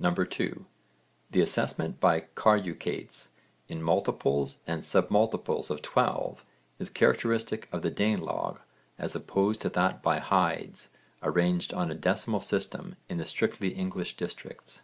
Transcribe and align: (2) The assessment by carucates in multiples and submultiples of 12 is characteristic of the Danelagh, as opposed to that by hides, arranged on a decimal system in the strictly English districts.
(2) 0.00 0.64
The 1.30 1.42
assessment 1.42 2.00
by 2.00 2.22
carucates 2.34 3.28
in 3.68 3.82
multiples 3.82 4.62
and 4.66 4.80
submultiples 4.80 5.68
of 5.68 5.82
12 5.82 6.42
is 6.78 6.88
characteristic 6.88 7.68
of 7.70 7.82
the 7.82 7.90
Danelagh, 7.90 8.60
as 8.98 9.14
opposed 9.14 9.60
to 9.60 9.68
that 9.68 10.02
by 10.02 10.20
hides, 10.20 10.88
arranged 11.22 11.74
on 11.74 11.90
a 11.90 11.94
decimal 11.94 12.40
system 12.40 12.96
in 13.10 13.18
the 13.18 13.26
strictly 13.26 13.74
English 13.74 14.16
districts. 14.16 14.80